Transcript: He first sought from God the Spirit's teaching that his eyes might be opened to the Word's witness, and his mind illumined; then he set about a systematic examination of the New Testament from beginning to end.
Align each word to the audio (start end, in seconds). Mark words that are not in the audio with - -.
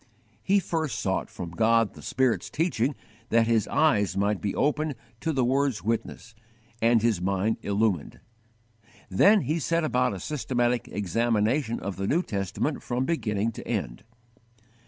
He 0.41 0.59
first 0.59 0.97
sought 0.97 1.29
from 1.29 1.51
God 1.51 1.93
the 1.93 2.01
Spirit's 2.01 2.49
teaching 2.49 2.95
that 3.29 3.45
his 3.45 3.67
eyes 3.67 4.17
might 4.17 4.41
be 4.41 4.55
opened 4.55 4.95
to 5.19 5.31
the 5.31 5.45
Word's 5.45 5.83
witness, 5.83 6.33
and 6.81 7.03
his 7.03 7.21
mind 7.21 7.57
illumined; 7.61 8.19
then 9.11 9.41
he 9.41 9.59
set 9.59 9.83
about 9.83 10.15
a 10.15 10.19
systematic 10.19 10.87
examination 10.87 11.79
of 11.79 11.97
the 11.97 12.07
New 12.07 12.23
Testament 12.23 12.81
from 12.81 13.05
beginning 13.05 13.51
to 13.51 13.67
end. 13.67 14.03